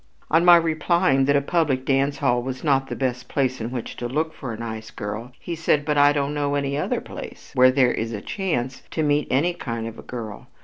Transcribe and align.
On 0.31 0.43
my 0.43 0.55
replying 0.55 1.25
that 1.25 1.35
a 1.35 1.41
public 1.43 1.85
dance 1.85 2.17
hall 2.17 2.41
was 2.41 2.63
not 2.63 2.87
the 2.87 2.95
best 2.95 3.27
place 3.29 3.61
in 3.61 3.69
which 3.69 3.95
to 3.97 4.07
look 4.07 4.33
for 4.33 4.51
a 4.51 4.57
nice 4.57 4.89
girl, 4.89 5.31
he 5.39 5.53
said: 5.53 5.85
"But 5.85 5.95
I 5.95 6.11
don't 6.11 6.33
know 6.33 6.55
any 6.55 6.75
other 6.75 6.99
place 7.01 7.51
where 7.53 7.69
there 7.69 7.91
is 7.93 8.11
a 8.11 8.19
chance 8.19 8.81
to 8.89 9.03
meet 9.03 9.27
any 9.29 9.53
kind 9.53 9.85
of 9.85 9.99
a 9.99 10.01
girl. 10.01 10.47